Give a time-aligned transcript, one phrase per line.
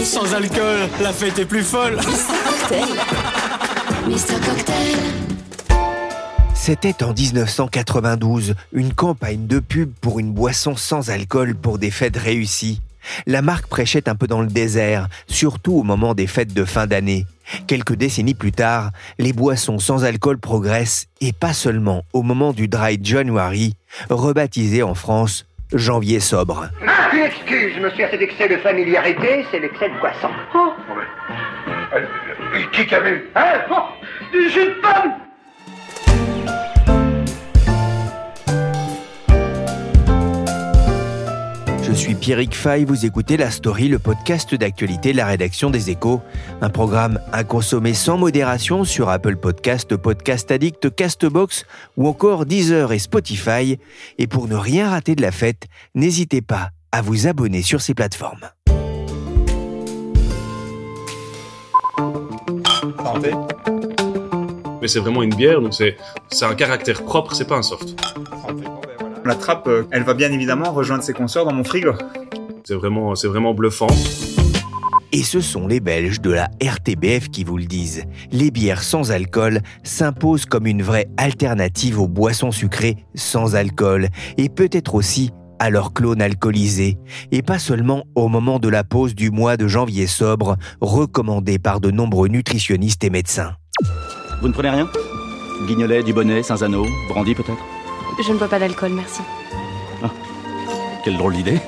[0.00, 1.98] Sans alcool, la fête est plus folle.
[6.54, 12.16] C'était en 1992, une campagne de pub pour une boisson sans alcool pour des fêtes
[12.16, 12.80] réussies.
[13.26, 16.86] La marque prêchait un peu dans le désert, surtout au moment des fêtes de fin
[16.86, 17.26] d'année.
[17.66, 22.68] Quelques décennies plus tard, les boissons sans alcool progressent, et pas seulement au moment du
[22.68, 23.74] Dry January,
[24.08, 26.68] rebaptisé en France Janvier sobre.
[26.86, 30.30] Ah, une excuse, monsieur, cet excès de familiarité, c'est l'excès de boisson.
[30.54, 30.72] Oh.
[32.72, 33.82] qui t'a vu Hein oh,
[34.32, 35.12] Du jus de pomme
[41.92, 45.90] Je suis Pierrick Fay, vous écoutez La Story, le podcast d'actualité de la rédaction des
[45.90, 46.22] Échos.
[46.62, 51.66] Un programme à consommer sans modération sur Apple Podcast, Podcast Addict, Castbox
[51.98, 53.78] ou encore Deezer et Spotify.
[54.16, 57.92] Et pour ne rien rater de la fête, n'hésitez pas à vous abonner sur ces
[57.92, 58.48] plateformes.
[63.04, 63.32] Santé.
[64.80, 65.98] Mais c'est vraiment une bière, donc c'est
[66.30, 67.94] c'est un caractère propre, c'est pas un soft.
[69.24, 71.92] La trappe, euh, elle va bien évidemment rejoindre ses consoeurs dans mon frigo.
[72.64, 73.86] C'est vraiment, c'est vraiment bluffant.
[75.12, 78.04] Et ce sont les Belges de la RTBF qui vous le disent.
[78.32, 84.48] Les bières sans alcool s'imposent comme une vraie alternative aux boissons sucrées sans alcool et
[84.48, 86.98] peut-être aussi à leurs clones alcoolisés.
[87.30, 91.80] Et pas seulement au moment de la pause du mois de janvier sobre, recommandé par
[91.80, 93.52] de nombreux nutritionnistes et médecins.
[94.40, 94.88] Vous ne prenez rien?
[95.68, 97.62] Guignolet, Dubonnet, Saint-Zano, Brandy peut-être?
[98.20, 99.22] Je ne bois pas d'alcool, merci.
[101.02, 101.58] Quelle drôle d'idée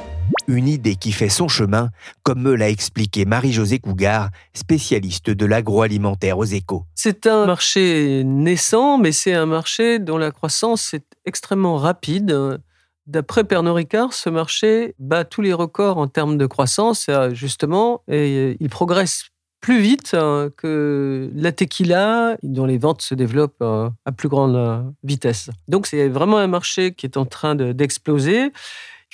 [0.47, 1.89] Une idée qui fait son chemin,
[2.23, 6.85] comme me l'a expliqué Marie-Josée Cougard, spécialiste de l'agroalimentaire aux échos.
[6.95, 12.61] C'est un marché naissant, mais c'est un marché dont la croissance est extrêmement rapide.
[13.07, 18.57] D'après Pernod Ricard, ce marché bat tous les records en termes de croissance, justement, et
[18.61, 19.31] il progresse
[19.65, 24.57] plus vite euh, que la tequila, dont les ventes se développent euh, à plus grande
[24.57, 25.49] euh, vitesse.
[25.69, 28.53] Donc c'est vraiment un marché qui est en train de- d'exploser.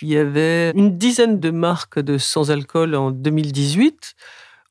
[0.02, 4.14] Il y avait une dizaine de marques de sans-alcool en 2018.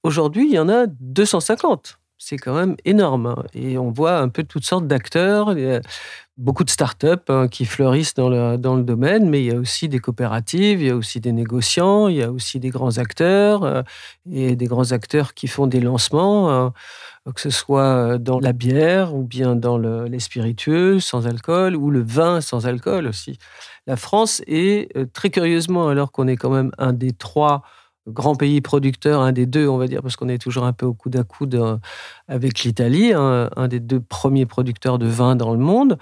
[0.03, 1.98] Aujourd'hui, il y en a 250.
[2.21, 3.27] C'est quand même énorme.
[3.27, 3.43] hein.
[3.53, 5.55] Et on voit un peu toutes sortes d'acteurs.
[6.37, 9.57] Beaucoup de startups hein, qui fleurissent dans le, dans le domaine, mais il y a
[9.59, 12.97] aussi des coopératives, il y a aussi des négociants, il y a aussi des grands
[12.97, 13.83] acteurs euh,
[14.31, 16.69] et des grands acteurs qui font des lancements, euh,
[17.35, 21.91] que ce soit dans la bière ou bien dans le- les spiritueux sans alcool ou
[21.91, 23.37] le vin sans alcool aussi.
[23.87, 27.63] La France est euh, très curieusement, alors qu'on est quand même un des trois
[28.07, 30.85] grands pays producteurs, un des deux, on va dire, parce qu'on est toujours un peu
[30.85, 31.77] au coude à coude euh,
[32.27, 35.97] avec l'Italie, un, un des deux premiers producteurs de vin dans le monde.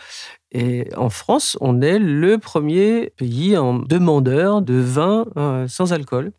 [0.52, 6.31] Et en France, on est le premier pays en demandeur de vin euh, sans alcool.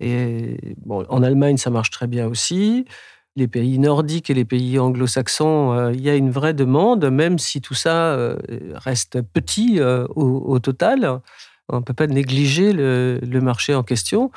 [0.00, 0.56] Et
[0.88, 2.86] en Allemagne, ça marche très bien aussi.
[3.36, 7.38] Les pays nordiques et les pays anglo-saxons, euh, il y a une vraie demande, même
[7.38, 8.34] si tout ça
[8.74, 11.20] reste petit au total.
[11.72, 14.30] On ne peut pas négliger le, le marché en question.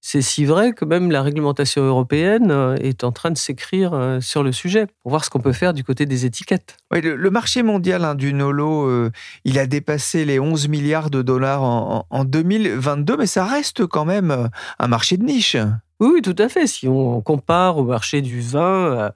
[0.00, 4.20] C'est si vrai que même la réglementation européenne euh, est en train de s'écrire euh,
[4.20, 6.76] sur le sujet pour voir ce qu'on peut faire du côté des étiquettes.
[6.92, 9.10] Le, le marché mondial hein, du Nolo, euh,
[9.44, 13.86] il a dépassé les 11 milliards de dollars en, en- en 2022, mais ça reste
[13.86, 15.56] quand même un marché de niche.
[16.00, 16.68] Oui, oui, tout à fait.
[16.68, 19.10] Si on compare au marché du vin,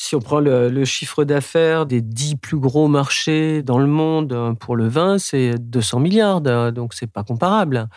[0.00, 4.52] si on prend le, chiffre d'affaires des dix plus gros marchés dans le monde euh,
[4.52, 7.88] pour le vin, c'est 200 milliards, euh, donc c'est pas comparable.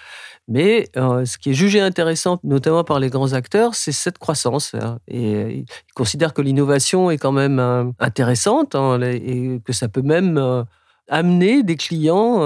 [0.47, 4.73] Mais euh, ce qui est jugé intéressant, notamment par les grands acteurs, c'est cette croissance.
[4.73, 4.97] hein.
[5.07, 10.65] Et ils considèrent que l'innovation est quand même intéressante hein, et que ça peut même
[11.07, 12.39] amener des clients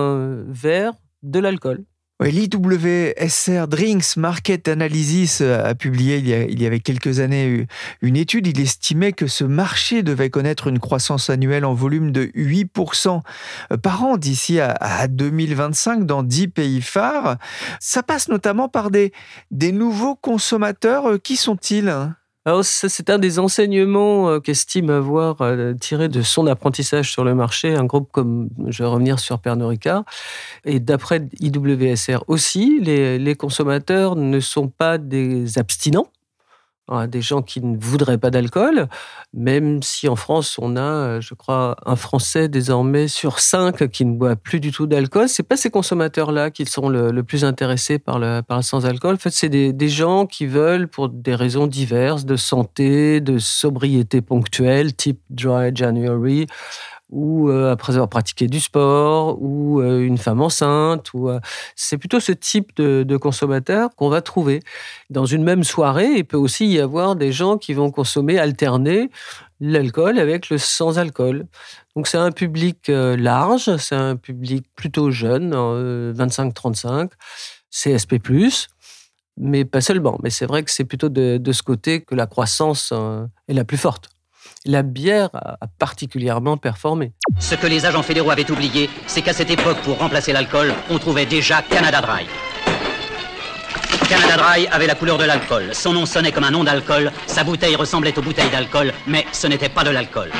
[0.50, 0.91] vers
[1.24, 1.85] de l'alcool.
[2.21, 7.67] Ouais, L'IWSR Drinks Market Analysis euh, a publié il y, avait quelques années euh,
[8.01, 8.47] une étude.
[8.47, 13.19] Il estimait que ce marché devait connaître une croissance annuelle en volume de 8%
[13.83, 17.35] par an d'ici à, à 2025 dans 10 pays phares.
[17.81, 19.11] Ça passe notamment par des,
[19.51, 21.09] nouveaux consommateurs.
[21.09, 21.94] Euh, Qui sont-ils
[22.47, 27.33] Alors, c'est un des enseignements euh, qu'estime avoir euh, tiré de son apprentissage sur le
[27.33, 30.03] marché un groupe comme, je vais revenir sur Pernod Ricard,
[30.63, 36.07] et d'après IWSR aussi, les consommateurs ne sont pas des abstinents,
[36.87, 38.87] hein, des gens qui ne voudraient pas d'alcool,
[39.33, 44.05] même si en France on a, euh, je crois, un Français désormais sur cinq qui
[44.05, 45.29] ne boit plus du tout d'alcool.
[45.29, 49.15] C'est pas ces consommateurs-là qui sont le, plus intéressés par le, par le sans-alcool.
[49.15, 54.21] En fait, c'est des gens qui veulent, pour des raisons diverses, de santé, de sobriété
[54.21, 56.47] ponctuelle, type dry January,
[57.10, 61.13] ou euh, après avoir pratiqué du sport, ou euh, une femme enceinte.
[61.13, 61.40] Ou, euh,
[61.75, 64.62] c'est plutôt ce type de, de consommateur qu'on va trouver.
[65.10, 69.10] Dans une même soirée, il peut aussi y avoir des gens qui vont consommer, alterner
[69.60, 71.46] l'alcool avec le sans-alcool.
[71.96, 77.12] Donc c'est un public large, c'est un public plutôt jeune, euh, 25-35,
[77.72, 78.19] CSP+,
[79.38, 80.19] mais pas seulement.
[80.24, 82.94] Mais c'est vrai que c'est plutôt de, ce côté que la croissance
[83.48, 84.14] est la plus forte.
[84.67, 87.13] La bière a particulièrement performé.
[87.39, 90.97] Ce que les agents fédéraux avaient oublié, c'est qu'à cette époque, pour remplacer l'alcool, on
[90.97, 92.25] trouvait déjà Canada Dry.
[94.09, 95.69] Canada Dry avait la couleur de l'alcool.
[95.73, 97.12] Son nom sonnait comme un nom d'alcool.
[97.27, 100.31] Sa bouteille ressemblait aux bouteilles d'alcool, mais ce n'était pas de l'alcool.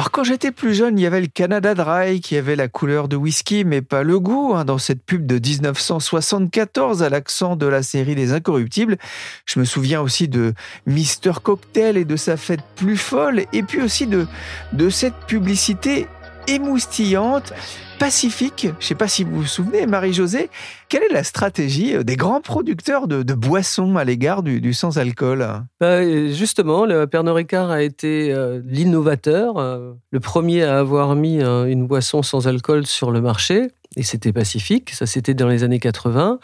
[0.00, 3.06] Alors quand j'étais plus jeune, il y avait le Canada Dry qui avait la couleur
[3.06, 4.54] de whisky, mais pas le goût.
[4.54, 4.64] hein.
[4.64, 8.96] Dans cette pub de 1974 à l'accent de la série Les Incorruptibles,
[9.44, 10.54] je me souviens aussi de
[10.86, 14.26] Mister Cocktail et de sa fête plus folle, et puis aussi de,
[14.72, 16.06] de cette publicité
[16.50, 17.52] émoustillante,
[17.98, 18.68] pacifique.
[18.78, 20.50] Je ne sais pas si vous vous souvenez, Marie-Josée,
[20.88, 25.46] quelle est la stratégie euh, des grands producteurs de, boissons à l'égard du, sans-alcool?
[25.80, 26.02] Bah,
[26.32, 31.66] justement, le Pernod Ricard a été euh, l'innovateur, euh, le premier à avoir mis euh,
[31.66, 35.80] une boisson sans alcool sur le marché, et c'était Pacifique, ça c'était dans les années
[35.80, 36.38] 80.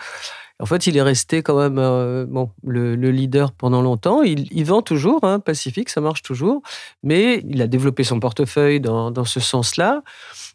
[0.58, 4.22] En fait, il est resté quand même euh, bon, le, le leader pendant longtemps.
[4.22, 6.62] Il, vend toujours, hein, Pacifique, ça marche toujours,
[7.02, 10.02] mais il a développé son portefeuille dans, ce sens-là.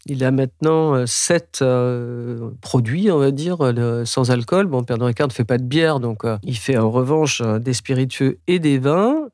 [0.08, 3.58] Il a maintenant euh, sept euh, produits, on va dire,
[4.06, 4.66] sans alcool.
[4.66, 8.40] Bon, Pernod Ricard ne fait pas de bière, donc il fait en revanche des spiritueux
[8.48, 9.28] et des vins.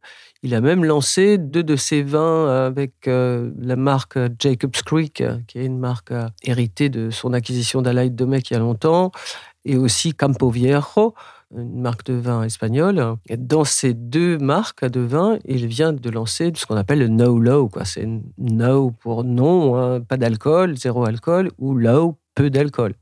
[0.44, 5.66] Il a même lancé deux de ses vins avec la marque Jacob's Creek, qui est
[5.66, 9.12] une marque héritée de son acquisition d'Alaïd Domecq il y a longtemps,
[9.68, 11.14] et aussi Campo Viejo,
[11.56, 13.18] une marque de vin espagnole.
[13.38, 17.38] Dans ces deux marques de vin, il vient de lancer ce qu'on appelle le no
[17.38, 17.70] low.
[17.84, 22.94] C'est no pour non, hein, pas d'alcool, zéro alcool, ou low, peu d'alcool.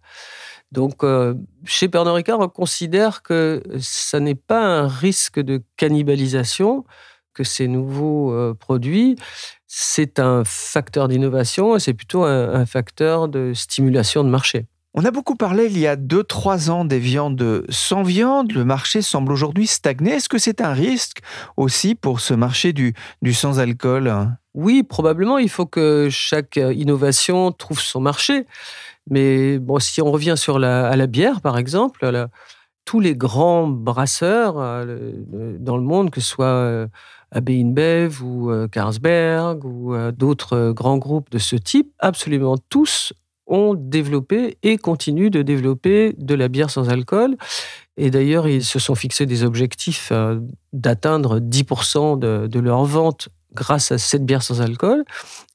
[0.72, 6.84] Donc, euh, chez Pernod Ricard, on considère que ça n'est pas un risque de cannibalisation,
[7.34, 9.16] que ces nouveaux euh, produits,
[9.68, 14.66] c'est un facteur d'innovation et c'est plutôt un facteur de stimulation de marché.
[14.98, 18.54] On a beaucoup parlé il y a 2-3 ans des viandes sans viande.
[18.54, 20.14] Le marché semble aujourd'hui stagner.
[20.14, 21.20] Est-ce que c'est un risque
[21.58, 24.30] aussi pour ce marché du, du sans-alcool?
[24.54, 25.38] Oui, probablement.
[25.38, 28.46] Il faut que chaque innovation trouve son marché.
[29.10, 32.30] Mais bon, si on revient sur la, à la bière, par exemple,
[32.86, 35.12] tous les grands brasseurs euh,
[35.60, 36.88] dans le monde, que ce soit euh,
[37.32, 43.12] AB InBev ou euh, Carlsberg ou d'autres grands groupes de ce type, absolument tous
[43.48, 47.38] ont développé et continuent de développer de la bière sans alcool.
[47.98, 50.40] Et d'ailleurs, ils se sont fixés des objectifs euh,
[50.74, 55.06] d'atteindre 10% de, leur vente grâce à cette bière sans alcool.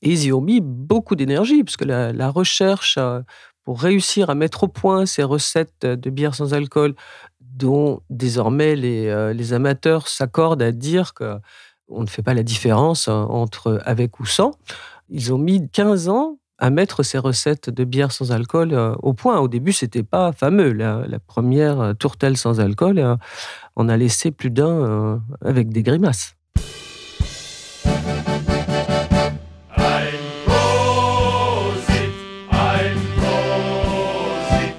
[0.03, 3.21] Et ils y ont mis beaucoup d'énergie, parce que la, recherche euh,
[3.65, 6.95] pour réussir à mettre au point ces recettes de bière sans alcool,
[7.41, 11.37] dont désormais les, euh, amateurs s'accordent à dire que
[11.93, 14.53] on ne fait pas la différence hein, entre avec ou sans.
[15.09, 19.15] Ils ont mis 15 ans à mettre ces recettes de bière sans alcool euh, au
[19.15, 19.41] point.
[19.41, 20.73] Au début, c'était pas fameux.
[20.73, 23.17] La, première euh, tourtelle sans alcool, euh,
[23.77, 26.37] on a laissé plus d'un avec des grimaces.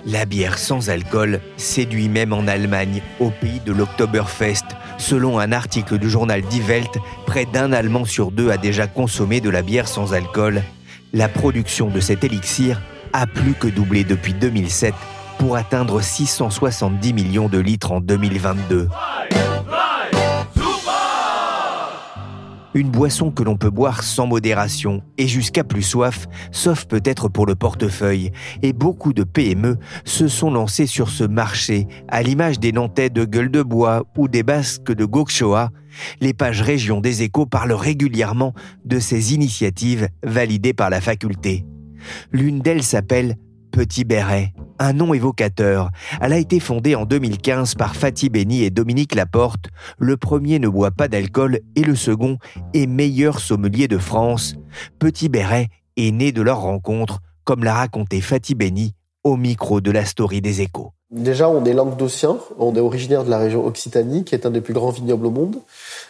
[0.06, 4.66] La bière sans alcool séduit même en Allemagne, au pays de l'Oktoberfest.
[4.98, 9.42] Selon un article du journal Die Welt, près d'un Allemand sur deux a déjà consommé
[9.42, 10.62] de la bière sans alcool.
[11.14, 14.94] La production de cet élixir a plus que doublé depuis 2007
[15.40, 18.88] pour atteindre 670 millions de litres en 2022.
[22.74, 27.46] Une boisson que l'on peut boire sans modération et jusqu'à plus soif, sauf peut-être pour
[27.46, 28.32] le portefeuille.
[28.62, 33.26] Et beaucoup de PME se sont lancés sur ce marché, à l'image des Nantais de
[33.26, 35.72] Gueule de Bois ou des Basques de Gokchoa.
[36.22, 38.54] Les pages régions des échos parlent régulièrement
[38.86, 41.66] de ces initiatives validées par la faculté.
[42.32, 43.36] L'une d'elles s'appelle
[43.72, 45.90] Petit Béret, un nom évocateur.
[46.20, 49.70] Elle a été fondée en 2015 par Fatih Beni et Dominique Laporte.
[50.00, 52.38] Le premier ne boit pas d'alcool et le second
[52.74, 54.56] est meilleur sommelier de France.
[55.00, 59.92] Petit Béret est né de leur rencontre, comme l'a raconté Fatih Beni au micro de
[59.92, 60.94] la story des échos.
[61.12, 64.62] Déjà, on est languedocien, on est originaire de la région Occitanie, qui est un des
[64.62, 65.58] plus grands vignobles au monde.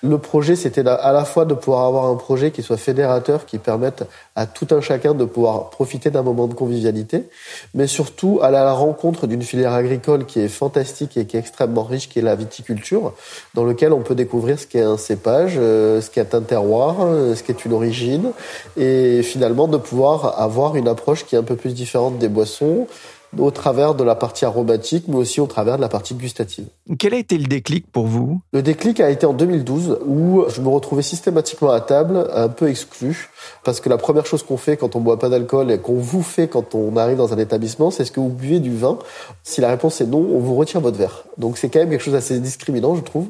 [0.04, 3.58] Le projet, c'était à la fois de pouvoir avoir un projet qui soit fédérateur, qui
[3.58, 4.04] permette
[4.36, 7.30] à tout un chacun de pouvoir profiter d'un moment de convivialité,
[7.74, 11.40] mais surtout aller à la rencontre d'une filière agricole qui est fantastique et qui est
[11.40, 13.14] extrêmement riche, qui est la viticulture,
[13.56, 17.34] dans lequel on peut découvrir ce qu'est un cépage, euh, ce qu'est un terroir, euh,
[17.34, 18.34] ce qu'est une origine,
[18.78, 22.86] et finalement de pouvoir avoir une approche qui est un peu plus différente des boissons,
[23.38, 26.66] au travers de la partie aromatique, mais aussi au travers de la partie gustative.
[27.00, 28.42] Quel a été le déclic pour vous?
[28.54, 32.70] Le déclic a été en 2012, où je me retrouvais systématiquement à table, un peu
[32.70, 33.30] exclu,
[33.64, 36.24] parce que la première chose qu'on fait quand on boit pas d'alcool et qu'on vous
[36.24, 38.98] fait quand on arrive dans un établissement, c'est est-ce que vous buvez du vin
[39.44, 41.24] Si la réponse est non, on vous retire votre verre.
[41.38, 43.28] Donc c'est quand même quelque chose d'assez discriminant, je trouve.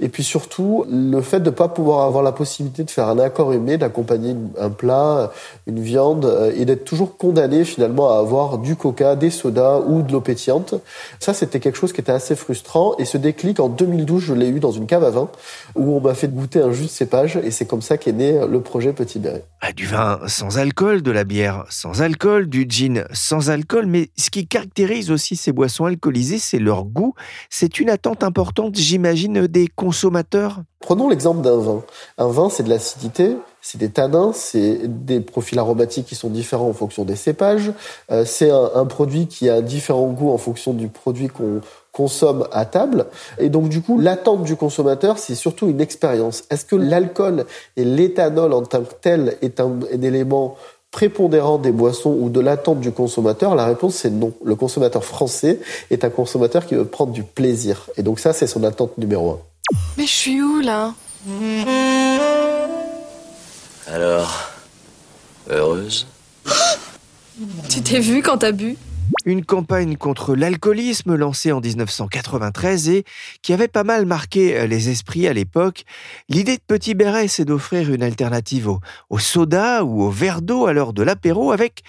[0.00, 3.52] Et puis surtout, le fait de pas pouvoir avoir la possibilité de faire un accord
[3.52, 5.32] aimé, d'accompagner un plat,
[5.66, 10.02] une viande, euh, et d'être toujours condamné finalement à avoir du coca, des soda ou
[10.02, 10.74] de l'eau pétillante.
[11.20, 12.94] Ça, c'était quelque chose qui était assez frustrant.
[12.98, 15.28] Et ce déclic, en 2012, je l'ai eu dans une cave à vin
[15.74, 17.38] où on m'a fait goûter un jus de cépage.
[17.42, 19.44] Et c'est comme ça qu'est né le projet Petit Béret.
[19.60, 23.86] Ah, du vin sans alcool, de la bière sans alcool, du gin sans alcool.
[23.86, 27.14] Mais ce qui caractérise aussi ces boissons alcoolisées, c'est leur goût.
[27.50, 30.62] C'est une attente importante, j'imagine, des consommateurs.
[30.78, 31.82] Prenons l'exemple d'un vin.
[32.18, 36.68] Un vin, c'est de l'acidité, c'est des tanins, c'est des profils aromatiques qui sont différents
[36.68, 37.72] en fonction des cépages.
[38.12, 41.60] Euh, c'est un, produit qui a un différent goût en fonction du produit qu'on
[41.98, 43.06] consomme à table.
[43.38, 46.44] Et donc du coup, l'attente du consommateur, c'est surtout une expérience.
[46.48, 47.44] Est-ce que l'alcool
[47.76, 50.56] et l'éthanol en tant que tel est un, un élément
[50.92, 53.56] prépondérant des boissons ou de l'attente du consommateur?
[53.56, 54.32] La réponse c'est non.
[54.44, 55.58] Le consommateur français
[55.90, 57.88] est un consommateur qui veut prendre du plaisir.
[57.96, 59.38] Et donc ça, c'est son attente numéro un.
[59.96, 60.94] Mais je suis où là?
[63.92, 64.50] Alors,
[65.50, 66.06] heureuse?
[67.68, 68.76] Tu t'es vu quand t'as bu?
[69.28, 73.04] Une campagne contre l'alcoolisme lancée en 1993 et
[73.42, 75.84] qui avait pas mal marqué les esprits à l'époque.
[76.28, 78.68] L'idée de Petit Béret, c'est d'offrir une alternative
[79.10, 81.82] au, soda ou au verre d'eau à l'heure de l'apéro avec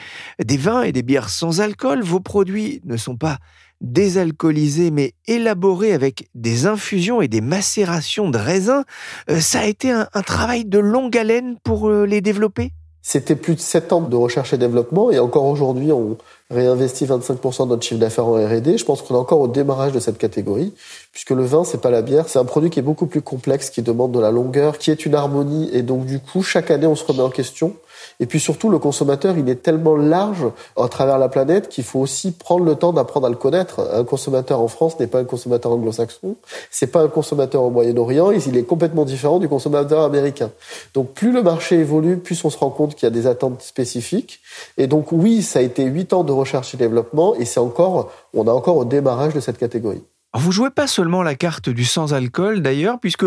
[0.43, 2.03] des vins et des bières sans alcool.
[2.03, 3.37] Vos produits ne sont pas
[3.81, 8.83] désalcoolisés mais élaborés avec des infusions et des macérations de raisins.
[9.29, 12.73] Euh, ça a été un, travail de longue haleine pour euh, les développer?
[13.01, 16.17] C'était plus de 7 ans de recherche et développement et encore aujourd'hui on
[16.49, 18.77] réinvestit 25% de notre chiffre d'affaires en R&D.
[18.77, 20.73] Je pense qu'on est encore au démarrage de cette catégorie
[21.11, 23.69] puisque le vin c'est pas la bière, c'est un produit qui est beaucoup plus complexe,
[23.69, 25.69] qui demande de la longueur, qui est une harmonie.
[25.73, 27.75] Et donc du coup chaque année on se remet en question
[28.19, 30.45] et puis surtout, le consommateur, il est tellement large
[30.75, 33.89] à travers la planète qu'il faut aussi prendre le temps d'apprendre à le connaître.
[33.93, 36.35] Un consommateur en France n'est pas un consommateur anglo-saxon,
[36.69, 40.51] c'est pas un consommateur au Moyen-Orient, il est complètement différent du consommateur américain.
[40.93, 43.61] Donc plus le marché évolue, plus on se rend compte qu'il y a des attentes
[43.61, 44.41] spécifiques.
[44.77, 48.11] Et donc oui, ça a été huit ans de recherche et développement, et c'est encore,
[48.33, 50.03] on est encore au démarrage de cette catégorie.
[50.35, 53.25] Vous jouez pas seulement la carte du sans-alcool d'ailleurs, puisque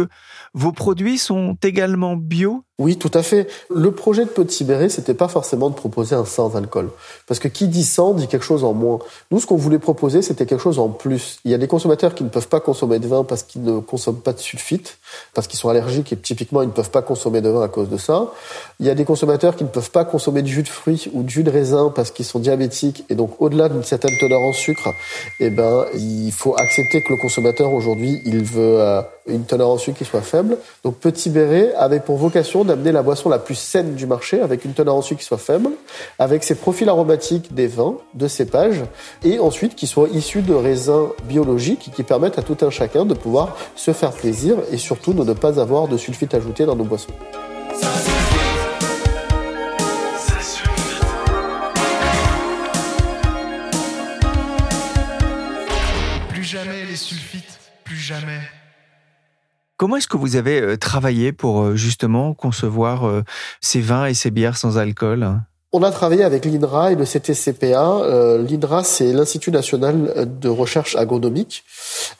[0.54, 3.46] vos produits sont également bio oui, tout à fait.
[3.72, 6.90] Le projet de Petit Béret, c'était pas forcément de proposer un sans alcool.
[7.28, 8.98] Parce que qui dit sans dit quelque chose en moins.
[9.30, 11.38] Nous, ce qu'on voulait proposer, c'était quelque chose en plus.
[11.44, 13.78] Il y a des consommateurs qui ne peuvent pas consommer de vin parce qu'ils ne
[13.78, 14.98] consomment pas de sulfite,
[15.32, 17.88] parce qu'ils sont allergiques et typiquement, ils ne peuvent pas consommer de vin à cause
[17.88, 18.32] de ça.
[18.80, 21.22] Il y a des consommateurs qui ne peuvent pas consommer de jus de fruits ou
[21.22, 24.52] de jus de raisin parce qu'ils sont diabétiques et donc au-delà d'une certaine teneur en
[24.52, 24.88] sucre,
[25.38, 29.78] eh ben, il faut accepter que le consommateur aujourd'hui, il veut euh, une teneur en
[29.78, 30.58] sucre qui soit faible.
[30.84, 34.64] Donc Petit Béret avait pour vocation d'amener la boisson la plus saine du marché avec
[34.64, 35.68] une teneur en sucre qui soit faible,
[36.18, 38.82] avec ses profils aromatiques des vins, de cépages,
[39.22, 43.12] et ensuite qui soit issus de raisins biologiques qui permettent à tout un chacun de
[43.12, 46.84] pouvoir se faire plaisir et surtout de ne pas avoir de sulfite ajouté dans nos
[46.84, 47.12] boissons.
[56.30, 58.40] Plus jamais les sulfites, plus jamais.
[59.82, 63.24] Comment est-ce que vous avez euh, travaillé pour euh, justement concevoir euh,
[63.60, 65.40] ces vins et ces bières sans alcool?
[65.72, 68.38] On a travaillé avec l'INRA et le CTCPA.
[68.48, 71.64] L'INRA, c'est l'Institut national de recherche agronomique.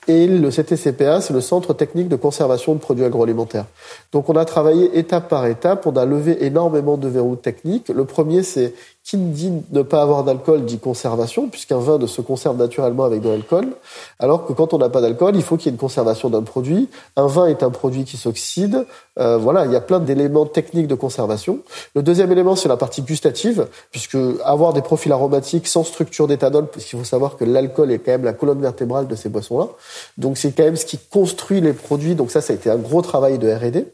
[0.09, 3.67] Et le CTCPA, c'est le Centre technique de conservation de produits agroalimentaires.
[4.11, 5.87] Donc on a travaillé étape par étape.
[5.87, 7.87] On a levé énormément de verrous techniques.
[7.87, 12.21] Le premier, c'est Qui dit ne pas avoir d'alcool dit conservation, puisqu'un vin ne se
[12.21, 13.67] conserve naturellement avec de l'alcool,
[14.17, 16.43] alors que quand on n'a pas d'alcool, il faut qu'il y ait une conservation d'un
[16.43, 16.87] produit.
[17.17, 18.85] Un vin est un produit qui s'oxyde.
[19.19, 21.59] Euh, voilà, il y a plein d'éléments techniques de conservation.
[21.95, 26.67] Le deuxième élément, c'est la partie gustative, puisque avoir des profils aromatiques sans structure d'éthanol,
[26.67, 29.67] puisqu'il faut savoir que l'alcool est quand même la colonne vertébrale de ces boissons-là.
[30.17, 32.15] Donc c'est quand même ce qui construit les produits.
[32.15, 33.85] Donc ça, ça a été un gros travail de R&D.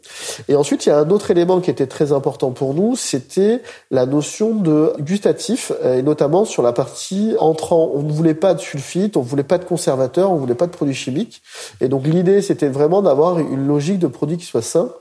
[0.48, 3.64] Et ensuite, il y a un autre élément qui était très important pour nous, c'était
[3.90, 7.92] la notion de gustatif, euh, et notamment sur la partie entrant.
[7.94, 10.56] On ne voulait pas de sulfite, on ne voulait pas de conservateur, on ne voulait
[10.56, 11.42] pas de produits chimiques.
[11.82, 14.92] Et donc l'idée, c'était vraiment d'avoir une logique de produit qui soit sain.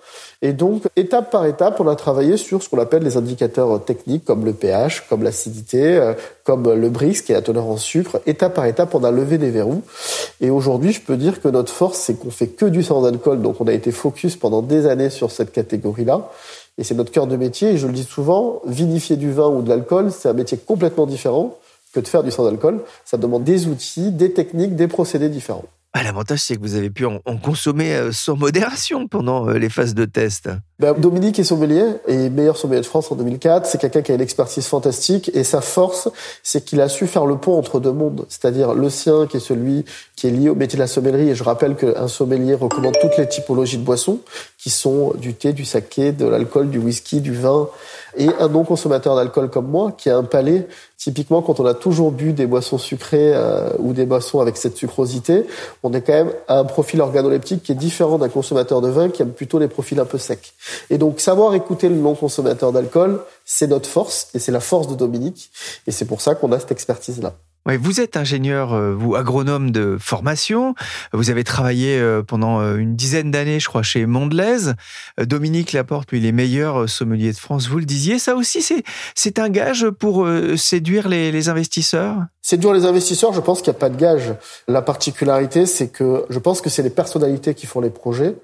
[0.41, 4.25] Et donc, étape par étape, on a travaillé sur ce qu'on appelle les indicateurs techniques,
[4.25, 6.15] comme le pH, comme l'acidité, euh,
[6.45, 8.21] comme le Brix, qui est la teneur en sucre.
[8.25, 9.83] Étape par étape, on a levé des verrous.
[10.41, 13.43] Et aujourd'hui, je peux dire que notre force, c'est qu'on fait que du sans alcool.
[13.43, 16.31] Donc, on a été focus pendant des années sur cette catégorie-là.
[16.79, 17.71] Et c'est notre cœur de métier.
[17.71, 21.07] Et je le dis souvent, vinifier du vin ou de l'alcool, c'est un métier complètement
[21.07, 21.59] différent
[21.93, 22.81] que de faire du sans alcool.
[23.05, 25.65] Ça demande des outils, des techniques, des procédés différents.
[25.93, 29.69] Ah, L'avantage, c'est que vous avez pu en, consommer euh, sans modération pendant euh, les
[29.69, 30.49] phases de test.
[30.81, 33.67] Ben, Dominique est sommelier et meilleur sommelier de France en 2004.
[33.67, 36.09] C'est quelqu'un qui a une expertise fantastique et sa force,
[36.45, 39.41] c'est qu'il a su faire le pont entre deux mondes, c'est-à-dire le sien qui est
[39.41, 41.31] celui qui est lié au métier de la sommellerie.
[41.31, 44.21] Et je rappelle qu'un sommelier recommande toutes les typologies de boissons
[44.57, 47.69] qui sont du thé, du saké, de l'alcool, du whisky, du vin.
[48.17, 50.67] Et un non-consommateur d'alcool comme moi, qui a un palais,
[50.97, 54.77] typiquement quand on a toujours bu des boissons sucrées euh, ou des boissons avec cette
[54.77, 55.45] sucrosité,
[55.83, 59.09] on est quand même à un profil organoleptique qui est différent d'un consommateur de vin
[59.09, 60.53] qui aime plutôt les profils un peu secs.
[60.91, 64.95] Et donc savoir écouter le non-consommateur d'alcool, c'est notre force et c'est la force de
[64.95, 65.51] Dominique.
[65.87, 67.35] Et c'est pour ça qu'on a cette expertise-là.
[67.77, 70.75] Vous êtes ingénieur, euh, vous agronome de formation.
[71.13, 74.73] Vous avez travaillé euh, pendant euh, une dizaine d'années, je crois, chez Mondelez.
[75.21, 77.69] Dominique Laporte, lui, les meilleurs sommeliers de France.
[77.69, 78.85] Vous le disiez, ça aussi, c'est
[79.15, 82.17] c'est un gage pour séduire les, les investisseurs?
[82.41, 84.35] Séduire les investisseurs, je pense qu'il n'y a pas de gage.
[84.69, 88.37] La particularité, c'est que je pense que c'est les personnalités qui font les projets.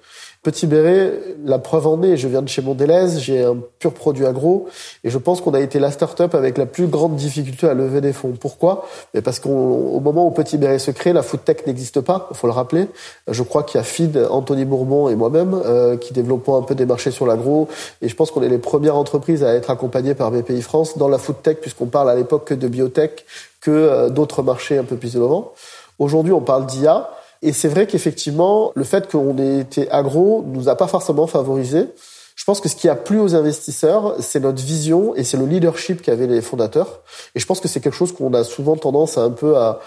[0.45, 1.11] Petit Béret,
[1.47, 4.69] la preuve en est, je viens de chez Mondelez, j'ai un pur produit agro,
[5.03, 8.03] et je pense qu'on a été la start-up avec la plus grande difficulté à lever
[8.03, 8.35] des fonds.
[8.39, 8.87] Pourquoi?
[9.15, 12.37] Mais Parce qu'au moment où Petit Béret se crée, la food tech n'existe pas, il
[12.37, 12.89] faut le rappeler.
[13.27, 16.75] Je crois qu'il y a Feed, Anthony Bourbon et moi-même euh, qui développons un peu
[16.75, 17.69] des marchés sur l'agro,
[18.03, 21.09] et je pense qu'on est les premières entreprises à être accompagnées par BPI France dans
[21.09, 23.25] la food tech, puisqu'on parle à l'époque que de biotech,
[23.63, 25.55] que euh, d'autres marchés un peu plus innovants.
[25.99, 27.09] Aujourd'hui, on parle d'IA.
[27.45, 31.89] Et c'est vrai qu'effectivement, le fait qu'on ait été agro nous a pas forcément favorisé.
[32.37, 35.45] Je pense que ce qui a plu aux investisseurs, c'est notre vision et c'est le
[35.45, 37.03] leadership qu'avaient les fondateurs.
[37.35, 39.81] Et je pense que c'est quelque chose qu'on a souvent tendance à un peu à,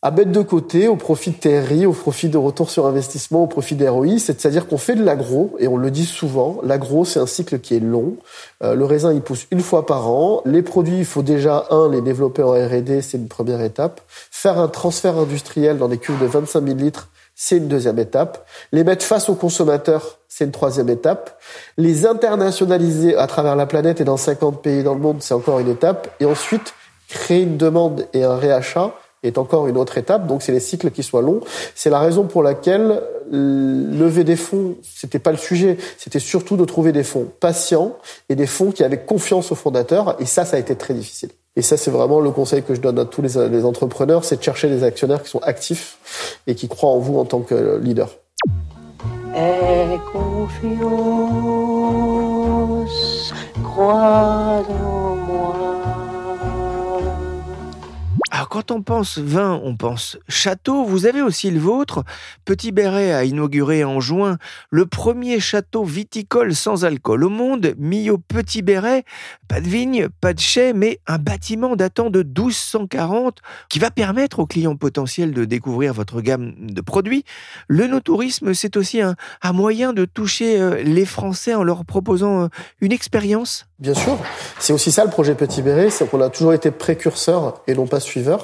[0.00, 3.46] à mettre de côté au profit de TRI, au profit de retour sur investissement, au
[3.48, 7.26] profit d'ROI, c'est-à-dire qu'on fait de l'agro, et on le dit souvent, l'agro c'est un
[7.26, 8.16] cycle qui est long,
[8.62, 11.90] euh, le raisin il pousse une fois par an, les produits il faut déjà, un,
[11.90, 16.20] les développer en R&D, c'est une première étape, faire un transfert industriel dans des cuves
[16.20, 20.52] de 25 000 litres, c'est une deuxième étape, les mettre face aux consommateurs, c'est une
[20.52, 21.40] troisième étape,
[21.76, 25.58] les internationaliser à travers la planète et dans 50 pays dans le monde, c'est encore
[25.58, 26.74] une étape, et ensuite
[27.08, 30.26] créer une demande et un réachat, est encore une autre étape.
[30.26, 31.40] Donc, c'est les cycles qui soient longs.
[31.74, 35.76] C'est la raison pour laquelle lever des fonds, c'était pas le sujet.
[35.98, 37.96] C'était surtout de trouver des fonds patients
[38.28, 40.16] et des fonds qui avaient confiance aux fondateurs.
[40.20, 41.30] Et ça, ça a été très difficile.
[41.56, 44.36] Et ça, c'est vraiment le conseil que je donne à tous les, les entrepreneurs, c'est
[44.36, 45.98] de chercher des actionnaires qui sont actifs
[46.46, 48.10] et qui croient en vous en tant que leader.
[49.34, 50.78] Aie confiance,
[53.64, 55.17] crois en
[58.50, 60.84] Quand on pense vin, on pense château.
[60.84, 62.04] Vous avez aussi le vôtre.
[62.44, 64.38] Petit Béret a inauguré en juin
[64.70, 69.04] le premier château viticole sans alcool au monde, mis au Petit Béret.
[69.48, 74.38] Pas de vigne, pas de chai, mais un bâtiment datant de 1240 qui va permettre
[74.38, 77.24] aux clients potentiels de découvrir votre gamme de produits.
[77.68, 82.44] Le no-tourisme, c'est aussi un, un, moyen de toucher euh, les Français en leur proposant
[82.44, 82.48] euh,
[82.80, 83.66] une expérience.
[83.78, 84.18] Bien sûr.
[84.58, 87.86] C'est aussi ça le projet Petit Béret, c'est qu'on a toujours été précurseur et non
[87.86, 88.37] pas suiveur.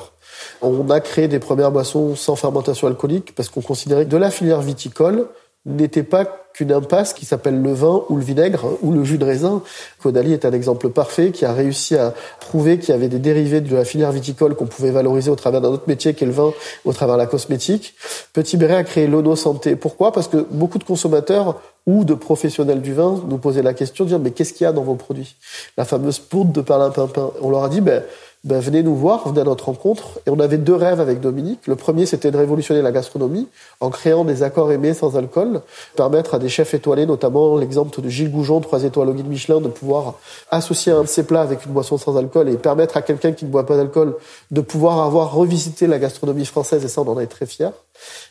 [0.63, 4.31] On a créé des premières boissons sans fermentation alcoolique parce qu'on considérait que de la
[4.31, 5.27] filière viticole
[5.67, 9.25] n'était pas qu'une impasse qui s'appelle le vin ou le vinaigre ou le jus de
[9.25, 9.63] raisin.
[10.01, 13.61] Caudalie est un exemple parfait qui a réussi à prouver qu'il y avait des dérivés
[13.61, 16.53] de la filière viticole qu'on pouvait valoriser au travers d'un autre métier qu'est le vin,
[16.85, 17.95] au travers de la cosmétique.
[18.33, 19.75] Petit Béret a créé l'Ono Santé.
[19.75, 20.13] Pourquoi?
[20.13, 24.11] Parce que beaucoup de consommateurs ou de professionnels du vin nous posaient la question de
[24.11, 25.37] dire mais qu'est-ce qu'il y a dans vos produits?
[25.77, 27.33] La fameuse poudre de perlimpinpin.
[27.43, 28.03] On leur a dit ben
[28.45, 30.21] ben, venez nous voir, venez à notre rencontre.
[30.27, 31.67] Et on avait deux rêves avec Dominique.
[31.67, 33.49] Le premier, c'était de révolutionner la gastronomie
[33.81, 35.63] en créant des accords aimés sans alcool,
[35.97, 39.61] permettre à des chefs étoilés, notamment l'exemple de Gilles Goujon, trois étoiles au guide Michelin,
[39.61, 40.15] de pouvoir
[40.51, 43.47] associer un de ses plats avec une boisson sans alcool et permettre à quelqu'un qui
[43.47, 44.17] ne boit pas d'alcool
[44.51, 46.85] de pouvoir avoir revisité la gastronomie française.
[46.85, 47.71] Et ça, on en est très fiers.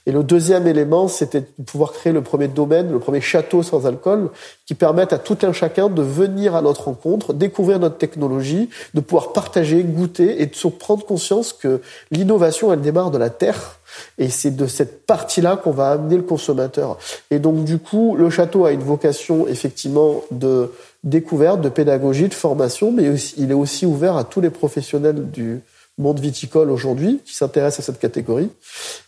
[0.05, 3.85] Et le deuxième élément, c'était de pouvoir créer le premier domaine, le premier château sans
[3.85, 4.29] alcool,
[4.65, 8.99] qui permette à tout un chacun de venir à notre rencontre, découvrir notre technologie, de
[8.99, 13.79] pouvoir partager, goûter et de se prendre conscience que l'innovation, elle démarre de la terre.
[14.17, 16.97] Et c'est de cette partie-là qu'on va amener le consommateur.
[17.31, 20.71] Et donc, du coup, le château a une vocation, effectivement, de
[21.03, 23.03] découverte, de pédagogie, de formation, mais
[23.37, 25.61] il est aussi ouvert à tous les professionnels du,
[25.97, 28.49] monde viticole aujourd'hui qui s'intéresse à cette catégorie.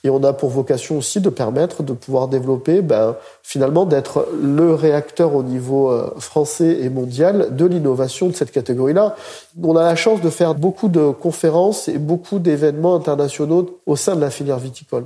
[0.04, 4.74] Et on a pour vocation aussi de permettre de pouvoir développer, ben, finalement, d'être le
[4.74, 9.16] réacteur au niveau euh, français et mondial de l'innovation de cette catégorie-là.
[9.62, 14.16] On a la chance de faire beaucoup de conférences et beaucoup d'événements internationaux au sein
[14.16, 15.06] de la filière viticole.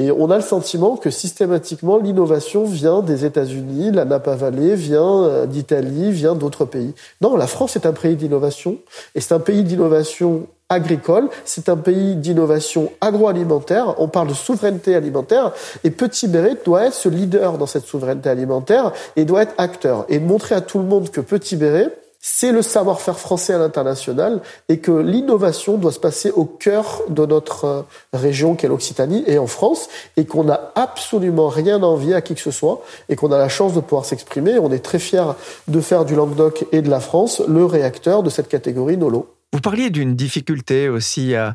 [0.00, 5.24] Et on a le sentiment que systématiquement, l'innovation vient des États-Unis, la Napa Valley vient
[5.24, 6.94] euh, d'Italie, vient d'autres pays.
[7.20, 8.78] Non, la France est un pays d'innovation,
[9.14, 14.94] et c'est un pays d'innovation agricole, c'est un pays d'innovation agroalimentaire, on parle de souveraineté
[14.94, 15.52] alimentaire,
[15.84, 20.06] et Petit Béret doit être ce leader dans cette souveraineté alimentaire et doit être acteur,
[20.08, 21.90] et montrer à tout le monde que Petit Béret,
[22.22, 27.24] c'est le savoir-faire français à l'international et que l'innovation doit se passer au cœur de
[27.24, 32.14] notre euh, région qu'est l'Occitanie et en France et qu'on n'a absolument rien à envier
[32.14, 34.58] à qui que ce soit et qu'on a la chance de pouvoir s'exprimer.
[34.58, 35.32] On est très fiers
[35.66, 39.26] de faire du Languedoc et de la France le réacteur de cette catégorie Nolo.
[39.52, 41.54] Vous parliez d'une difficulté aussi à,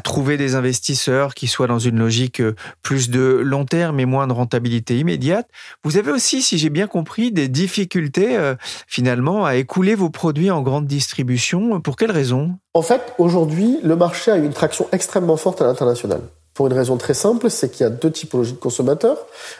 [0.00, 4.26] trouver des investisseurs qui soient dans une logique euh, plus de long terme et moins
[4.26, 5.48] de rentabilité immédiate.
[5.84, 10.50] Vous avez aussi, si j'ai bien compris, des difficultés euh, finalement à écouler vos produits
[10.50, 11.80] en grande distribution.
[11.80, 12.56] Pour quelles raisons?
[12.74, 16.20] En fait, aujourd'hui, le marché a une traction extrêmement forte à l'international.
[16.60, 19.16] Pour une raison très simple, c'est qu'il y a deux typologies de consommateurs.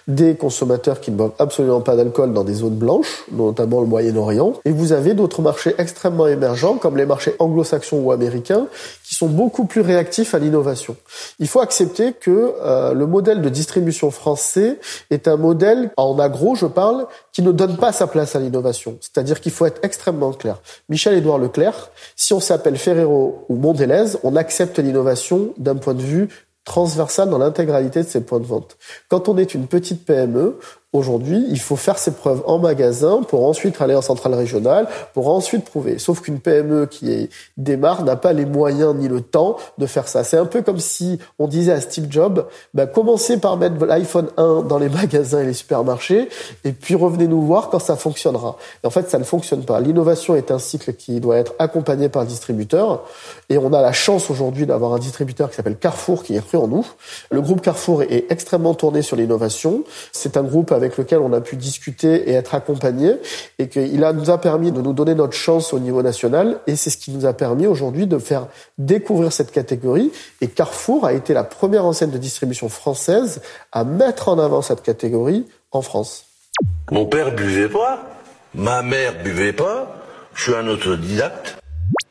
[0.07, 4.53] Des consommateurs qui ne boivent absolument pas d'alcool dans des zones blanches, notamment le Moyen-Orient.
[4.67, 8.67] Et vous avez d'autres marchés extrêmement émergents, comme les marchés anglo-saxons ou américains,
[9.03, 10.95] qui sont beaucoup plus réactifs à l'innovation.
[11.39, 16.55] Il faut accepter que euh, le modèle de distribution français est un modèle, en agro
[16.55, 18.99] je parle, qui ne donne pas sa place à l'innovation.
[19.01, 20.61] C'est-à-dire qu'il faut être extrêmement clair.
[20.91, 26.29] Michel-Édouard Leclerc, si on s'appelle Ferrero ou Mondelez, on accepte l'innovation d'un point de vue
[26.64, 28.77] transversale dans l'intégralité de ses points de vente.
[29.09, 30.59] Quand on est une petite PME,
[30.92, 35.29] Aujourd'hui, il faut faire ses preuves en magasin pour ensuite aller en centrale régionale, pour
[35.29, 36.00] ensuite prouver.
[36.00, 40.24] Sauf qu'une PME qui démarre n'a pas les moyens ni le temps de faire ça.
[40.24, 44.31] C'est un peu comme si on disait à Steve Jobs, bah, commencez par mettre l'iPhone
[44.37, 46.29] 1 dans les magasins et les supermarchés,
[46.64, 48.57] et puis revenez nous voir quand ça fonctionnera.
[48.83, 49.79] En fait, ça ne fonctionne pas.
[49.79, 53.05] L'innovation est un cycle qui doit être accompagné par le distributeur,
[53.48, 56.59] et on a la chance aujourd'hui d'avoir un distributeur qui s'appelle Carrefour qui est cru
[56.59, 56.85] en nous.
[57.31, 59.85] Le groupe Carrefour est extrêmement tourné sur l'innovation.
[60.11, 63.16] C'est un groupe lequel on a pu discuter et être accompagné
[63.59, 66.90] et qu'il nous a permis de nous donner notre chance au niveau national et c'est
[66.90, 68.47] ce qui nous a permis aujourd'hui de faire
[68.79, 74.29] découvrir cette catégorie et Carrefour a été la première enseigne de distribution française à mettre
[74.29, 76.27] en avant cette catégorie en France.
[76.90, 78.03] Mon père buvait pas,
[78.55, 79.97] ma mère buvait pas,
[80.35, 81.57] je suis un autodidacte.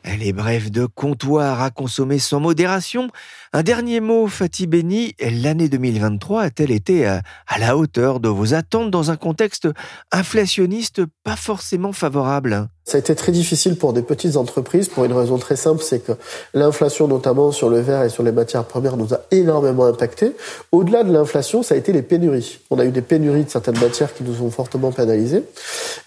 [0.04, 3.08] Les brèves de comptoir à consommer sans modération.
[3.52, 8.54] Un dernier mot, Fatih Beni, l'année 2023 a-t-elle été à, à, la hauteur de vos
[8.54, 9.68] attentes dans un contexte
[10.10, 12.68] inflationniste pas forcément favorable?
[12.84, 16.00] Ça a été très difficile pour des petites entreprises pour une raison très simple, c'est
[16.00, 16.12] que
[16.54, 20.32] l'inflation, notamment sur le verre et sur les matières premières, nous a énormément impacté.
[20.72, 22.58] Au-delà de l'inflation, ça a été les pénuries.
[22.70, 25.44] On a eu des pénuries de certaines matières qui nous ont fortement pénalisés.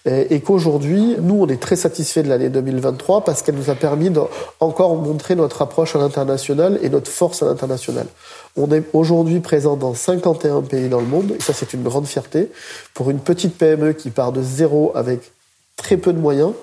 [0.05, 3.75] Et, et qu'aujourd'hui, nous, on est très satisfaits de l'année 2023 parce qu'elle nous a
[3.83, 8.07] permis d'encore montrer notre approche à l'international et notre force à l'international.
[8.55, 12.07] On est aujourd'hui présent dans 51 pays dans le monde, et ça c'est une grande
[12.07, 12.49] fierté.
[12.93, 15.33] Pour une petite PME qui part de zéro avec
[15.75, 16.53] très peu de moyens,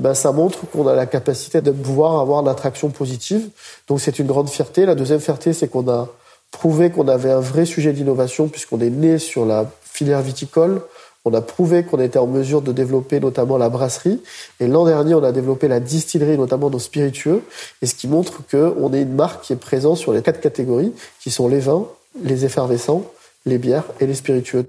[0.00, 3.50] ben, ça montre qu'on a la capacité de pouvoir avoir l'attraction positive.
[3.86, 4.84] Donc c'est une grande fierté.
[4.84, 6.08] La deuxième fierté, c'est qu'on a
[6.50, 10.82] prouvé qu'on avait un vrai sujet d'innovation puisqu'on est né sur la filière viticole.
[11.24, 14.20] On a prouvé qu'on était en mesure de développer notamment la brasserie.
[14.60, 17.42] Et l'an dernier, on a développé la distillerie, notamment nos spiritueux.
[17.80, 20.92] Et ce qui montre qu'on est une marque qui est présente sur les quatre catégories,
[21.20, 21.86] qui sont les vins,
[22.22, 23.04] les effervescents,
[23.46, 24.66] les bières et les spiritueux.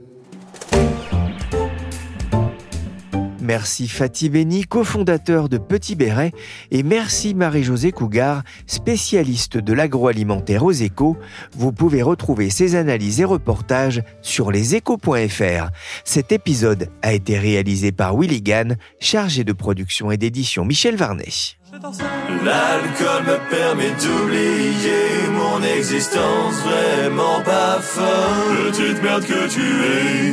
[3.46, 6.32] Merci Fatih Beni, cofondateur de Petit Béret,
[6.72, 11.16] et merci Marie-Josée Cougar, spécialiste de l'agroalimentaire aux échos.
[11.56, 15.70] Vous pouvez retrouver ces analyses et reportages sur leséchos.fr.
[16.04, 21.56] Cet épisode a été réalisé par Willy Gann, chargé de production et d'édition Michel Varnet.
[21.72, 28.72] L'alcool me permet d'oublier mon existence vraiment pas folle.
[28.72, 30.32] Petite merde que tu es.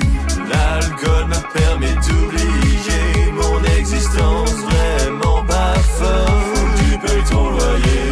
[0.49, 1.23] L'alcool
[3.53, 6.75] ton existence vraiment pas folle.
[6.79, 8.12] Tu payes ton loyer.